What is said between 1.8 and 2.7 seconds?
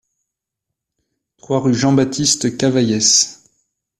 Baptiste